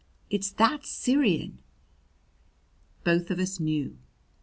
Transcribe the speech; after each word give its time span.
It's 0.31 0.49
that 0.53 0.83
Syrian!" 0.83 1.59
Both 3.03 3.29
of 3.29 3.37
us 3.37 3.59
knew. 3.59 3.99